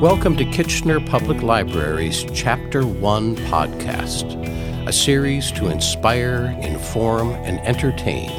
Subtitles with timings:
[0.00, 8.30] Welcome to Kitchener Public Library's Chapter 1 podcast, a series to inspire, inform, and entertain,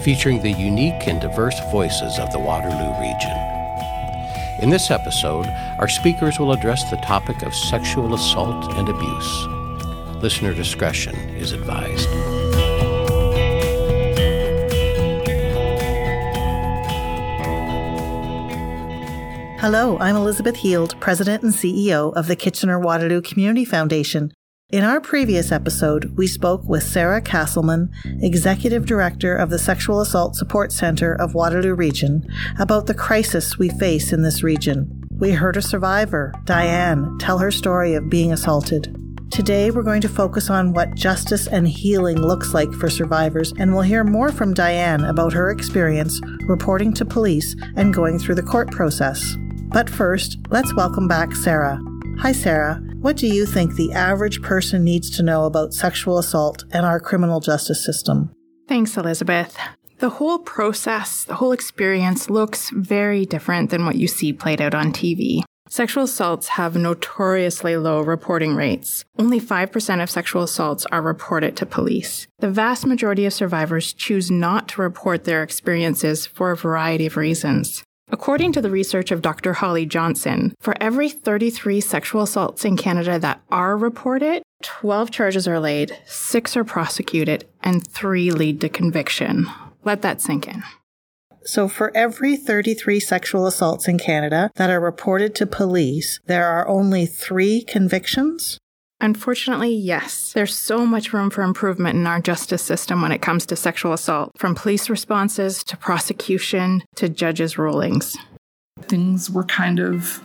[0.00, 4.62] featuring the unique and diverse voices of the Waterloo region.
[4.62, 5.46] In this episode,
[5.78, 9.46] our speakers will address the topic of sexual assault and abuse.
[10.22, 12.10] Listener discretion is advised.
[19.66, 24.30] Hello, I'm Elizabeth Heald, President and CEO of the Kitchener Waterloo Community Foundation.
[24.70, 27.88] In our previous episode, we spoke with Sara Casselman,
[28.22, 32.24] Executive Director of the Sexual Assault Support Center of Waterloo Region,
[32.60, 35.02] about the crisis we face in this region.
[35.18, 38.96] We heard a survivor, Dianne, tell her story of being assaulted.
[39.32, 43.72] Today, we're going to focus on what justice and healing looks like for survivors, and
[43.72, 48.44] we'll hear more from Dianne about her experience reporting to police and going through the
[48.44, 49.36] court process.
[49.68, 51.78] But first, let's welcome back Sara.
[52.18, 52.76] Hi, Sara.
[53.00, 56.98] What do you think the average person needs to know about sexual assault and our
[56.98, 58.30] criminal justice system?
[58.68, 59.56] Thanks, Elizabeth.
[59.98, 64.74] The whole process, the whole experience looks very different than what you see played out
[64.74, 65.42] on TV.
[65.68, 69.04] Sexual assaults have notoriously low reporting rates.
[69.18, 72.28] Only 5% of sexual assaults are reported to police.
[72.38, 77.16] The vast majority of survivors choose not to report their experiences for a variety of
[77.16, 77.82] reasons.
[78.08, 79.54] According to the research of Dr.
[79.54, 85.58] Holly Johnson, for every 33 sexual assaults in Canada that are reported, 12 charges are
[85.58, 89.46] laid, 6 are prosecuted, and 3 lead to conviction.
[89.84, 90.62] Let that sink in.
[91.42, 96.66] So, for every 33 sexual assaults in Canada that are reported to police, there are
[96.66, 98.58] only three convictions?
[99.00, 100.32] Unfortunately, yes.
[100.32, 103.92] There's so much room for improvement in our justice system when it comes to sexual
[103.92, 108.16] assault, from police responses to prosecution to judges' rulings.
[108.82, 110.22] Things were kind of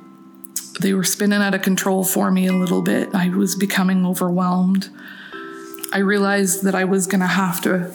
[0.80, 3.14] they were spinning out of control for me a little bit.
[3.14, 4.90] I was becoming overwhelmed.
[5.94, 7.94] I realized that I was going to have to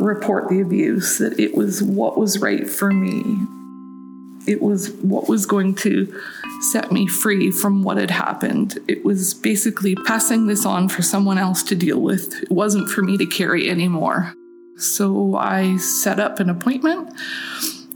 [0.00, 3.22] report the abuse, that it was what was right for me.
[4.46, 6.20] It was what was going to
[6.60, 8.78] set me free from what had happened.
[8.88, 12.42] It was basically passing this on for someone else to deal with.
[12.42, 14.32] It wasn't for me to carry anymore.
[14.76, 17.12] So I set up an appointment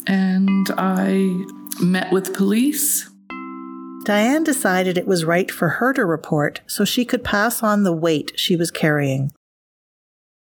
[0.06, 1.44] and I
[1.80, 3.08] met with police.
[4.04, 7.92] Dianne decided it was right for her to report so she could pass on the
[7.92, 9.32] weight she was carrying.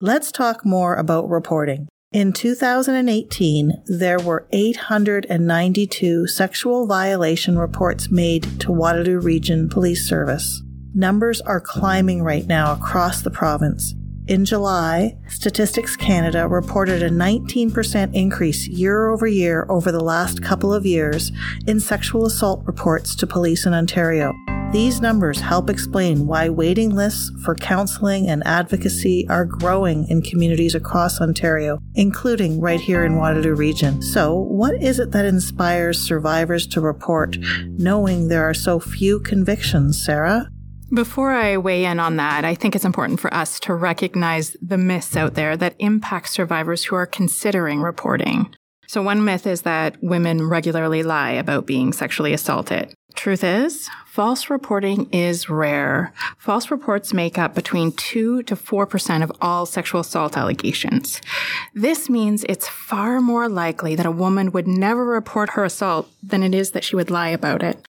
[0.02, 1.88] Let's talk more about reporting.
[2.12, 10.64] In 2018, there were 892 sexual violation reports made to Waterloo Region Police Service.
[10.96, 13.94] Numbers are climbing right now across the province.
[14.26, 20.74] In July, Statistics Canada reported a 19% increase year over year over the last couple
[20.74, 21.32] of years
[21.68, 24.34] in sexual assault reports to police in Ontario.
[24.72, 30.76] These numbers help explain why waiting lists for counseling and advocacy are growing in communities
[30.76, 34.00] across Ontario, including right here in Waterloo Region.
[34.04, 37.36] So, what is it that inspires survivors to report,
[37.66, 40.52] knowing there are so few convictions, Sara?
[40.94, 44.78] Before I weigh in on that, I think it's important for us to recognize the
[44.78, 48.54] myths out there that impact survivors who are considering reporting.
[48.86, 52.94] So, one myth is that women regularly lie about being sexually assaulted.
[53.20, 56.14] Truth is, false reporting is rare.
[56.38, 61.20] False reports make up between 2 to 4% of all sexual assault allegations.
[61.74, 66.44] This means it's far more likely that a woman would never report her assault than
[66.44, 67.86] it is that she would lie about it.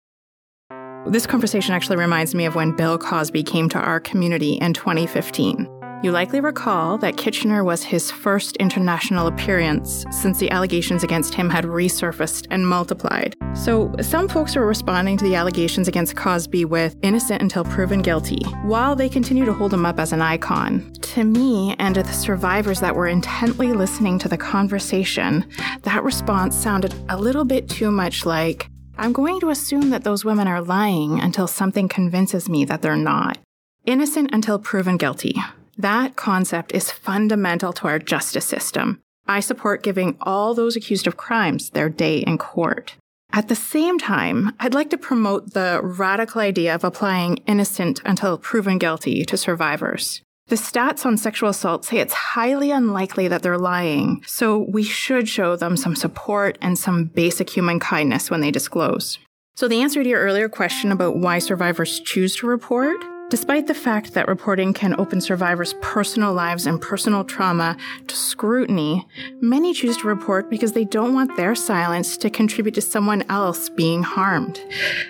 [1.07, 5.80] This conversation actually reminds me of when Bill Cosby came to our community in 2015.
[6.03, 11.51] You likely recall that Kitchener was his first international appearance since the allegations against him
[11.51, 13.37] had resurfaced and multiplied.
[13.53, 18.43] So, some folks were responding to the allegations against Cosby with innocent until proven guilty,
[18.63, 20.91] while they continue to hold him up as an icon.
[21.03, 25.47] To me and to the survivors that were intently listening to the conversation,
[25.83, 30.25] that response sounded a little bit too much like, I'm going to assume that those
[30.25, 33.37] women are lying until something convinces me that they're not.
[33.85, 35.35] Innocent until proven guilty.
[35.77, 39.01] That concept is fundamental to our justice system.
[39.27, 42.97] I support giving all those accused of crimes their day in court.
[43.33, 48.39] At the same time, I'd like to promote the radical idea of applying innocent until
[48.39, 50.21] proven guilty to survivors.
[50.49, 55.29] The stats on sexual assault say it's highly unlikely that they're lying, so we should
[55.29, 59.21] show them some support and some basic human kindness when they disclose.
[59.55, 62.97] So, the answer to your earlier question about why survivors choose to report
[63.31, 67.77] Despite the fact that reporting can open survivors' personal lives and personal trauma
[68.09, 69.07] to scrutiny,
[69.41, 73.69] many choose to report because they don't want their silence to contribute to someone else
[73.69, 74.61] being harmed.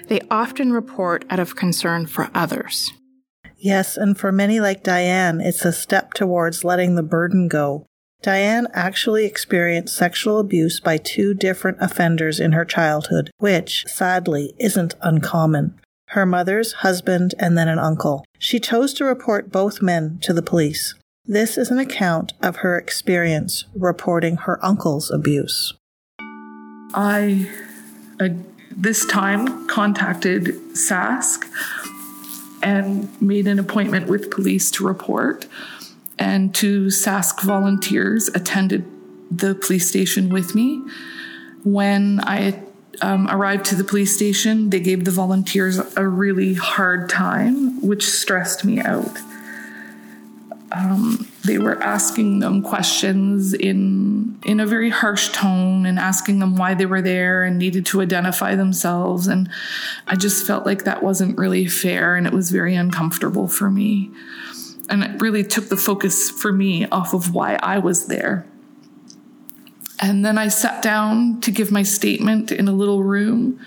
[0.08, 2.93] They often report out of concern for others.
[3.56, 7.87] Yes, and for many like Dianne, it's a step towards letting the burden go.
[8.23, 14.94] Dianne actually experienced sexual abuse by two different offenders in her childhood, which, sadly, isn't
[15.00, 15.80] uncommon
[16.11, 18.25] her mother's husband, and then an uncle.
[18.39, 20.95] She chose to report both men to the police.
[21.25, 25.75] This is an account of her experience reporting her uncle's abuse.
[26.93, 27.49] I,
[28.19, 28.31] uh,
[28.73, 31.45] this time, contacted SASC
[32.62, 35.47] and made an appointment with police to report.
[36.19, 38.85] And two SASC volunteers attended
[39.31, 40.83] the police station with me.
[41.62, 42.61] When I
[43.02, 48.06] um, arrived to the police station, they gave the volunteers a really hard time, which
[48.06, 49.19] stressed me out.
[50.72, 56.56] Um, they were asking them questions in in a very harsh tone and asking them
[56.56, 59.26] why they were there and needed to identify themselves.
[59.26, 59.50] And
[60.06, 64.10] I just felt like that wasn't really fair and it was very uncomfortable for me.
[64.88, 68.46] And it really took the focus for me off of why I was there
[70.00, 73.61] and then I sat down to give my statement in a little room.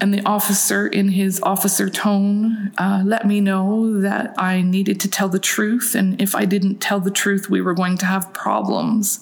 [0.00, 5.10] And the officer, in his officer tone, uh, let me know that I needed to
[5.10, 5.94] tell the truth.
[5.94, 9.18] And if I didn't tell the truth, we were going to have problems.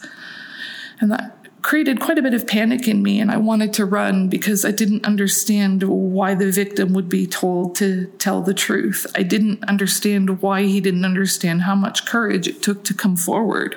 [1.01, 3.21] And that created quite a bit of panic in me.
[3.21, 7.75] And I wanted to run because I didn't understand why the victim would be told
[7.77, 9.07] to tell the truth.
[9.15, 13.77] I didn't understand why he didn't understand how much courage it took to come forward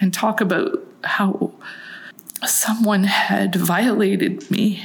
[0.00, 1.52] and talk about how
[2.44, 4.82] someone had violated me.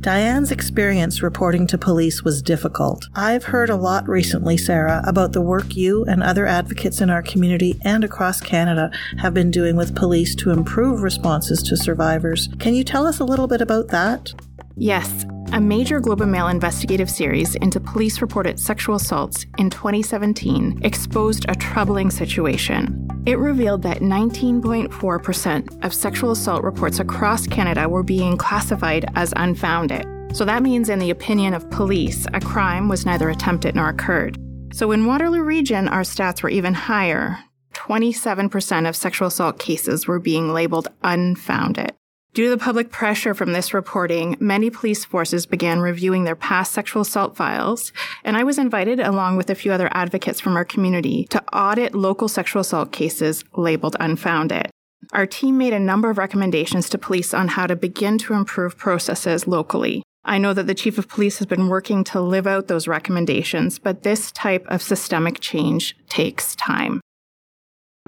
[0.00, 3.06] Dianne's experience reporting to police was difficult.
[3.14, 7.22] I've heard a lot recently, Sara, about the work you and other advocates in our
[7.22, 12.48] community and across Canada have been doing with police to improve responses to survivors.
[12.58, 14.32] Can you tell us a little bit about that?
[14.74, 20.80] Yes, a major Globe and Mail investigative series into police reported sexual assaults in 2017
[20.82, 23.09] exposed a troubling situation.
[23.26, 30.06] It revealed that 19.4% of sexual assault reports across Canada were being classified as unfounded.
[30.32, 34.38] So that means, in the opinion of police, a crime was neither attempted nor occurred.
[34.72, 37.38] So in Waterloo Region, our stats were even higher.
[37.74, 41.92] 27% of sexual assault cases were being labeled unfounded.
[42.32, 46.72] Due to the public pressure from this reporting, many police forces began reviewing their past
[46.72, 47.92] sexual assault files,
[48.22, 51.92] and I was invited, along with a few other advocates from our community, to audit
[51.92, 54.70] local sexual assault cases labeled unfounded.
[55.12, 58.78] Our team made a number of recommendations to police on how to begin to improve
[58.78, 60.04] processes locally.
[60.24, 63.80] I know that the chief of police has been working to live out those recommendations,
[63.80, 67.00] but this type of systemic change takes time.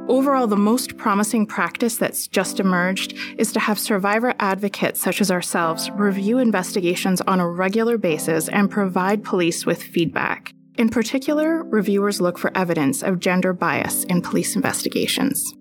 [0.09, 5.31] Overall, the most promising practice that's just emerged is to have survivor advocates such as
[5.31, 10.53] ourselves review investigations on a regular basis and provide police with feedback.
[10.77, 15.55] In particular, reviewers look for evidence of gender bias in police investigations.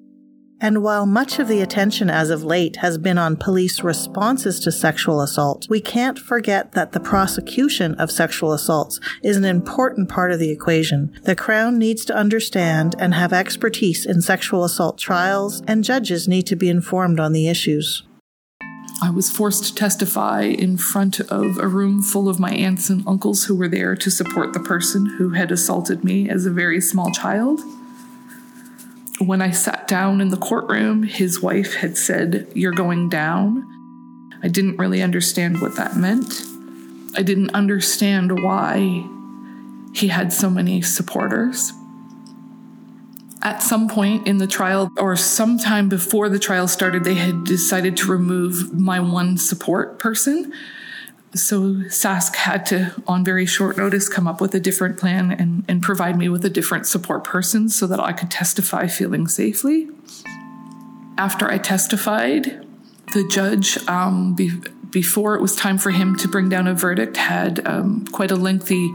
[0.63, 4.71] And while much of the attention as of late has been on police responses to
[4.71, 10.31] sexual assault, we can't forget that the prosecution of sexual assaults is an important part
[10.31, 11.19] of the equation.
[11.23, 16.45] The Crown needs to understand and have expertise in sexual assault trials, and judges need
[16.45, 18.03] to be informed on the issues.
[19.01, 23.03] I was forced to testify in front of a room full of my aunts and
[23.07, 26.79] uncles who were there to support the person who had assaulted me as a very
[26.79, 27.61] small child
[29.21, 33.67] when I sat down in the courtroom, his wife had said, You're going down.
[34.43, 36.41] I didn't really understand what that meant.
[37.15, 39.05] I didn't understand why
[39.93, 41.73] he had so many supporters.
[43.43, 47.97] At some point in the trial, or sometime before the trial started, they had decided
[47.97, 50.53] to remove my one support person
[51.33, 55.63] so SASC had to, on very short notice, come up with a different plan and,
[55.67, 59.89] and provide me with a different support person so that I could testify feeling safely.
[61.17, 62.65] After I testified,
[63.13, 64.51] the judge, um, be,
[64.89, 68.35] before it was time for him to bring down a verdict, had um, quite a
[68.35, 68.93] lengthy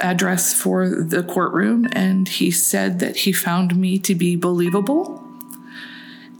[0.00, 5.22] address for the courtroom, and he said that he found me to be believable.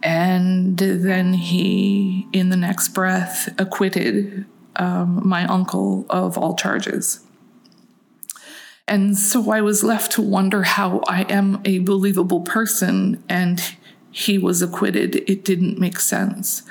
[0.02, 4.46] And then he, in the next breath, acquitted
[4.80, 7.20] um, my uncle of all charges.
[8.88, 13.62] And so I was left to wonder how I am a believable person and
[14.10, 15.16] he was acquitted.
[15.30, 16.62] It didn't make sense.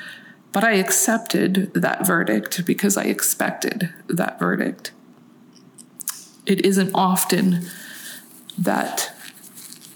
[0.52, 4.92] But I accepted that verdict because I expected that verdict.
[6.50, 7.68] it isn't often
[8.58, 9.14] that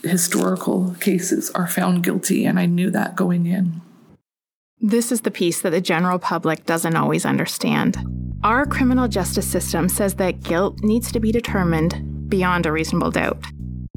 [0.03, 3.81] historical cases are found guilty, and I knew that going in.
[4.85, 7.97] This is the piece that the general public doesn't always understand.
[8.43, 13.41] Our criminal justice system says that guilt needs to be determined beyond a reasonable doubt.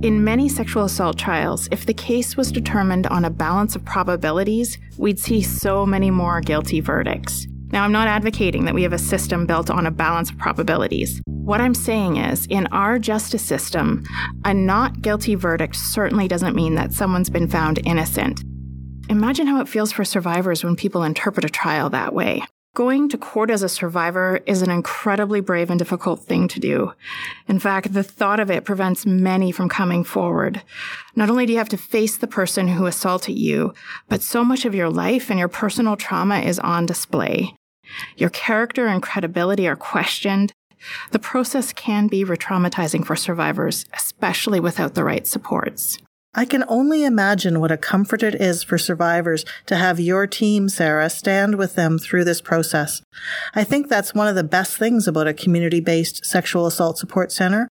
[0.01, 4.79] In many sexual assault trials, if the case was determined on a balance of probabilities,
[4.97, 7.49] we'd see so many more guilty verdicts.
[7.73, 11.21] Now, I'm not advocating that we have a system built on a balance of probabilities.
[11.27, 14.05] What I'm saying is, in our justice system,
[14.45, 18.45] a not guilty verdict certainly doesn't mean that someone's been found innocent.
[19.09, 22.43] Imagine how it feels for survivors when people interpret a trial that way.
[22.75, 26.93] Going to court as a survivor is an incredibly brave and difficult thing to do.
[27.47, 30.61] In fact, the thought of it prevents many from coming forward.
[31.15, 33.73] Not only do you have to face the person who assaulted you,
[34.09, 37.55] but so much of your life and your personal trauma is on display.
[38.17, 40.53] Your character and credibility are questioned.
[41.13, 45.99] The process can be re traumatizing for survivors, especially without the right supports.
[46.39, 50.69] I can only imagine what a comfort it is for survivors to have your team,
[50.69, 53.01] Sara, stand with them through this process.
[53.55, 57.33] I think that's one of the best things about a community based sexual assault support
[57.33, 57.71] center.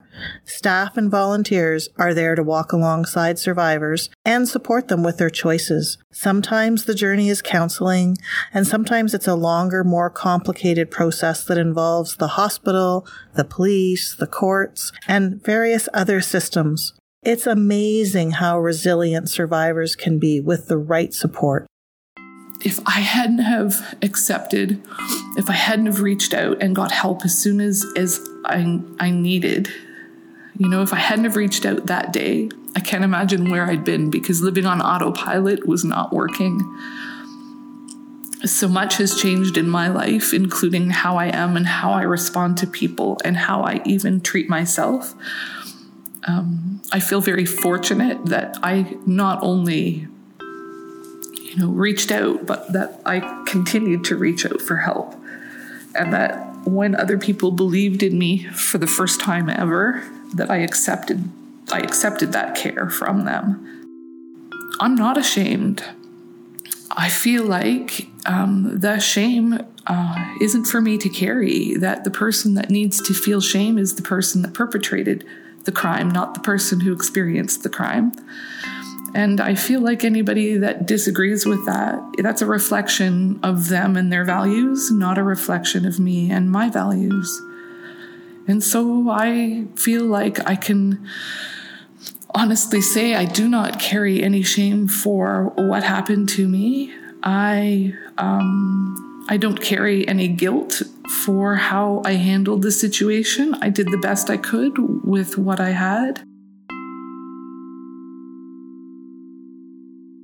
[0.46, 5.98] Staff and volunteers are there to walk alongside survivors and support them with their choices.
[6.12, 8.16] Sometimes the journey is counseling,
[8.54, 14.28] and sometimes it's a longer, more complicated process that involves the hospital, the police, the
[14.28, 16.94] courts, and various other systems.
[17.24, 21.68] It's amazing how resilient survivors can be with the right support.
[22.66, 24.82] If I hadn't have accepted,
[25.38, 29.12] if I hadn't have reached out and got help as soon as, as I, I
[29.12, 29.70] needed,
[30.58, 33.84] you know, if I hadn't have reached out that day, I can't imagine where I'd
[33.84, 36.60] been because living on autopilot was not working.
[38.46, 42.58] So much has changed in my life, including how I am and how I respond
[42.58, 45.14] to people and how I even treat myself
[46.28, 50.08] um, I feel very fortunate that I not only
[51.42, 55.16] you know reached out but that I continued to reach out for help.
[55.94, 60.04] And that when other people believed in me for the first time ever
[60.36, 61.30] that I accepted
[61.72, 63.68] I accepted that care from them.
[64.80, 65.84] I'm not ashamed.
[66.90, 72.56] I feel like um, the shame uh, isn't for me to carry that the person
[72.56, 75.26] that needs to feel shame is the person that perpetrated
[75.66, 78.12] the crime, not the person who experienced the crime.
[79.14, 84.12] And I feel like anybody that disagrees with that, that's a reflection of them and
[84.12, 87.42] their values, not a reflection of me and my values.
[88.48, 91.06] And so I feel like I can
[92.34, 96.94] honestly say I do not carry any shame for what happened to me.
[97.24, 100.82] I um, I don't carry any guilt
[101.24, 103.56] for how I handled the situation.
[103.62, 106.22] I did the best I could with what I had.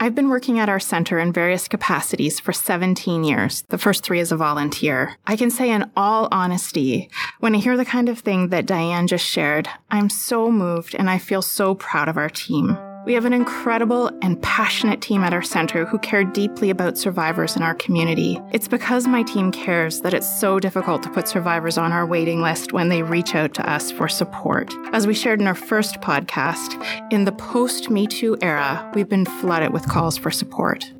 [0.02, 4.20] I've been working at our center in various capacities for 17 years, the first three
[4.20, 5.16] as a volunteer.
[5.26, 7.10] I can say in all honesty,
[7.40, 11.10] when I hear the kind of thing that Dianne just shared, I'm so moved and
[11.10, 12.78] I feel so proud of our team.
[13.08, 17.56] We have an incredible and passionate team at our center who care deeply about survivors
[17.56, 18.38] in our community.
[18.52, 22.42] It's because my team cares that it's so difficult to put survivors on our waiting
[22.42, 24.74] list when they reach out to us for support.
[24.92, 29.24] As we shared in our first podcast, in the post Me Too era, we've been
[29.24, 30.92] flooded with calls for support.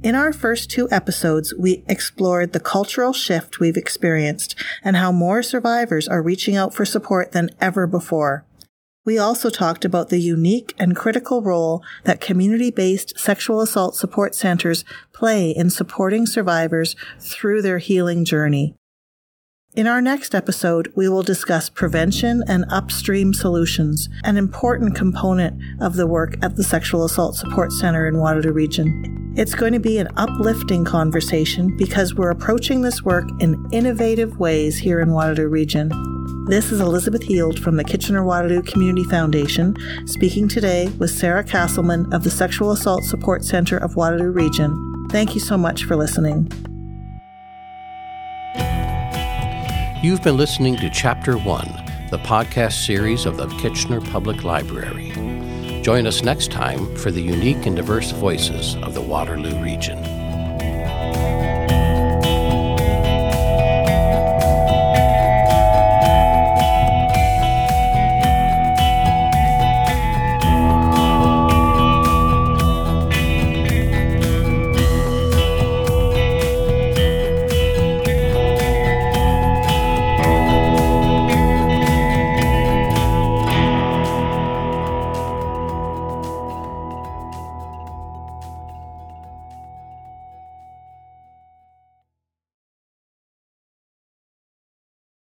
[0.04, 5.42] In our first two episodes, we explored the cultural shift we've experienced and how more
[5.42, 8.46] survivors are reaching out for support than ever before.
[9.06, 14.36] We also talked about the unique and critical role that community based sexual assault support
[14.36, 14.84] centers
[15.14, 18.76] play in supporting survivors through their healing journey.
[19.76, 25.96] In our next episode, we will discuss prevention and upstream solutions, an important component of
[25.96, 29.34] the work at the Sexual Assault Support Center in Waterloo Region.
[29.36, 34.78] It's going to be an uplifting conversation because we're approaching this work in innovative ways
[34.78, 35.90] here in Waterloo Region.
[36.48, 39.76] This is Elizabeth Heald from the Kitchener Waterloo Community Foundation,
[40.06, 45.08] speaking today with Sara Casselman of the Sexual Assault Support Center of Waterloo Region.
[45.10, 46.73] Thank you so much for listening.
[50.04, 55.12] You've been listening to Chapter 1, the podcast series of the Kitchener Public Library.
[55.82, 60.23] Join us next time for the unique and diverse voices of the Waterloo region.